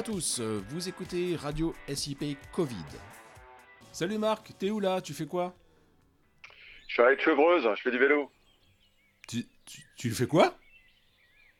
[0.00, 2.24] à tous, vous écoutez Radio SIP
[2.54, 2.86] Covid.
[3.92, 5.54] Salut Marc, t'es où là Tu fais quoi?
[6.88, 8.32] Je suis à de Chevreuse, je fais du vélo.
[9.28, 9.44] Tu,
[9.98, 10.54] tu, fais quoi?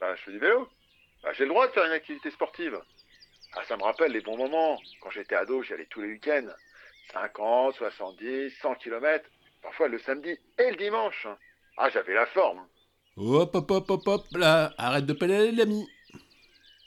[0.00, 0.68] Bah, je fais du vélo.
[1.22, 2.76] Bah, j'ai le droit de faire une activité sportive.
[3.52, 4.80] Ah, ça me rappelle les bons moments.
[5.00, 6.50] Quand j'étais ado, j'y allais tous les week-ends.
[7.12, 9.30] 50, 70, 100 km.
[9.62, 11.28] Parfois le samedi et le dimanche.
[11.76, 12.66] Ah, j'avais la forme.
[13.16, 15.86] Hop, hop, hop, hop, hop, là, arrête de pédaler, l'ami.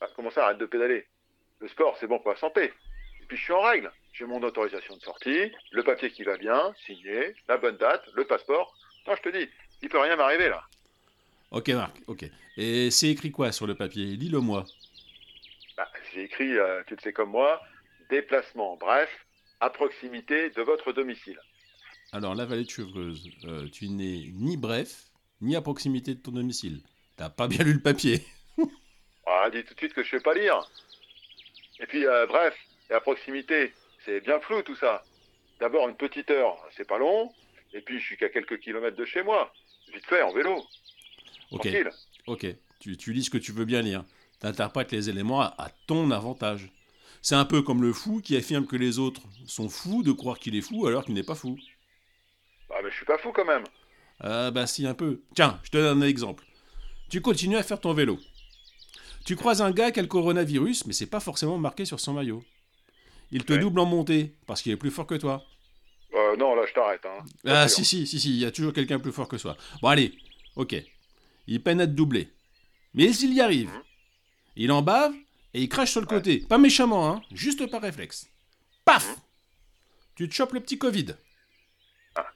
[0.00, 1.06] Ah, comment ça, arrête de pédaler?
[1.60, 2.64] Le sport, c'est bon pour la santé.
[2.64, 3.90] Et puis je suis en règle.
[4.12, 8.24] J'ai mon autorisation de sortie, le papier qui va bien, signé, la bonne date, le
[8.24, 8.74] passeport.
[9.06, 9.48] Non, je te dis,
[9.82, 10.62] il peut rien m'arriver là.
[11.50, 12.24] Ok, Marc, ok.
[12.56, 14.04] Et c'est écrit quoi sur le papier?
[14.16, 14.64] Lis-le moi.
[15.76, 17.60] Bah, j'ai écrit, euh, tu le sais comme moi,
[18.10, 19.08] déplacement, bref,
[19.60, 21.38] à proximité de votre domicile.
[22.12, 25.04] Alors, la vallée de Chevreuse, euh, tu n'es ni bref,
[25.40, 26.80] ni à proximité de ton domicile.
[27.16, 28.22] T'as pas bien lu le papier.
[29.26, 30.60] ah, dis tout de suite que je sais pas lire.
[31.80, 32.56] Et puis, euh, bref,
[32.90, 33.72] et à proximité,
[34.04, 35.04] c'est bien flou tout ça.
[35.60, 37.32] D'abord, une petite heure, c'est pas long.
[37.72, 39.52] Et puis, je suis qu'à quelques kilomètres de chez moi.
[39.92, 40.64] Vite fait, en vélo.
[41.50, 41.62] Ok.
[41.62, 41.90] Tranquille.
[42.26, 42.46] Ok.
[42.80, 44.04] Tu, tu, lis ce que tu veux bien lire.
[44.40, 46.70] T'interprètes les éléments à, ton avantage.
[47.22, 50.38] C'est un peu comme le fou qui affirme que les autres sont fous de croire
[50.38, 51.58] qu'il est fou alors qu'il n'est pas fou.
[52.68, 53.64] Bah, mais je suis pas fou quand même.
[54.20, 55.22] Ah, bah si, un peu.
[55.34, 56.44] Tiens, je te donne un exemple.
[57.10, 58.18] Tu continues à faire ton vélo.
[59.24, 62.14] Tu croises un gars qui a le coronavirus, mais c'est pas forcément marqué sur son
[62.14, 62.42] maillot.
[63.30, 65.44] Il te double en montée, parce qu'il est plus fort que toi.
[66.14, 67.04] Euh, non, là, je t'arrête.
[67.04, 67.24] Hein.
[67.46, 69.56] Ah, si, si, si, si, il y a toujours quelqu'un plus fort que soi.
[69.82, 70.14] Bon, allez,
[70.56, 70.74] ok.
[71.46, 72.30] Il peine à te doubler.
[72.94, 73.82] Mais s'il y arrive, mhm.
[74.56, 75.14] il en bave
[75.54, 76.38] et il crache sur le côté.
[76.48, 78.30] Pas méchamment, hein, juste par réflexe.
[78.84, 79.22] Paf mhm.
[80.16, 81.14] Tu te chopes le petit Covid.
[82.16, 82.26] Ah.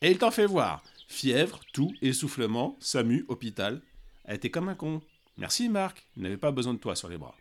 [0.00, 0.82] Et il t'en fait voir.
[1.06, 3.82] Fièvre, tout, essoufflement, SAMU, hôpital.
[4.24, 5.02] Elle était comme un con.
[5.40, 7.34] Merci Marc, il n'avait pas besoin de toi sur les bras.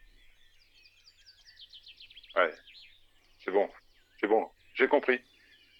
[2.38, 2.54] Ouais,
[3.44, 3.70] c'est bon,
[4.22, 5.20] c'est bon, j'ai compris.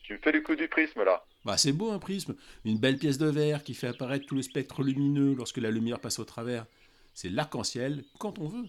[0.04, 1.24] Tu me fais le coup du prisme là.
[1.46, 2.36] Bah c'est beau un prisme,
[2.66, 6.02] une belle pièce de verre qui fait apparaître tout le spectre lumineux lorsque la lumière
[6.02, 6.66] passe au travers.
[7.14, 8.68] C'est l'arc-en-ciel quand on veut.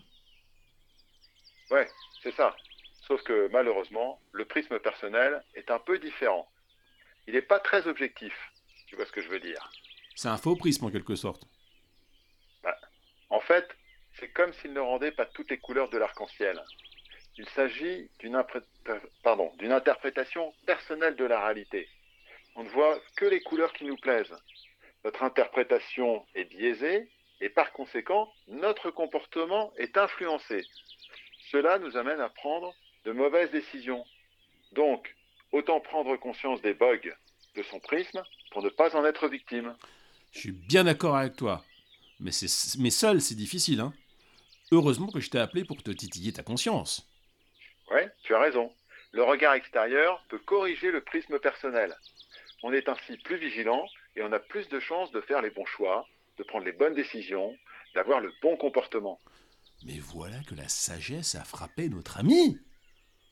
[1.73, 1.89] Ouais,
[2.23, 2.57] c'est ça.
[3.09, 6.49] Sauf que malheureusement, le prisme personnel est un peu différent.
[7.27, 8.33] Il n'est pas très objectif.
[8.87, 9.73] Tu vois ce que je veux dire?
[10.15, 11.49] C'est un faux prisme en quelque sorte.
[14.35, 16.61] Comme s'il ne rendait pas toutes les couleurs de l'arc-en-ciel.
[17.37, 18.37] Il s'agit d'une
[19.73, 21.89] interprétation personnelle de la réalité.
[22.57, 24.35] On ne voit que les couleurs qui nous plaisent.
[25.05, 27.09] Notre interprétation est biaisée
[27.41, 30.63] et par conséquent, notre comportement est influencé.
[31.51, 32.75] Cela nous amène à prendre
[33.05, 34.05] de mauvaises décisions.
[34.73, 35.17] Donc,
[35.53, 36.99] autant prendre conscience des bugs
[37.57, 39.75] de son prisme pour ne pas en être victime.
[40.33, 41.65] Je suis bien d'accord avec toi.
[42.21, 42.31] Mais,
[42.79, 43.81] mais seul, c'est difficile.
[43.81, 43.95] Hein
[44.73, 47.09] Heureusement que je t'ai appelé pour te titiller ta conscience.
[47.91, 48.73] Ouais, tu as raison.
[49.13, 51.97] Le regard extérieur peut corriger le prisme personnel.
[52.63, 55.67] On est ainsi plus vigilant et on a plus de chances de faire les bons
[55.67, 56.07] choix,
[56.39, 57.57] de prendre les bonnes décisions,
[57.95, 59.21] d'avoir le bon comportement.
[59.85, 62.59] Mais voilà que la sagesse a frappé notre ami.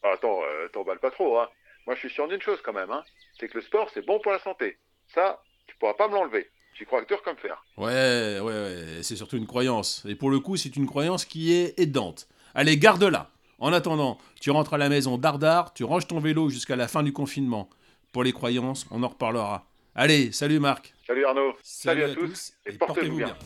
[0.03, 1.49] Ah, attends, euh, t'emballes pas trop, hein.
[1.87, 3.05] Moi, je suis sûr d'une chose quand même, hein.
[3.39, 4.79] C'est que le sport, c'est bon pour la santé.
[5.15, 6.51] Ça, tu pourras pas me l'enlever.
[6.79, 7.61] J'y crois que dur comme fer.
[7.77, 9.03] Ouais, ouais, ouais.
[9.03, 10.05] C'est surtout une croyance.
[10.09, 12.29] Et pour le coup, c'est une croyance qui est aidante.
[12.55, 13.31] Allez, garde-la.
[13.59, 17.03] En attendant, tu rentres à la maison dardard, tu ranges ton vélo jusqu'à la fin
[17.03, 17.69] du confinement.
[18.13, 19.67] Pour les croyances, on en reparlera.
[19.97, 20.95] Allez, salut Marc.
[21.05, 21.57] Salut Arnaud.
[21.65, 23.37] Salut, à, tous, et, portez-vous bien.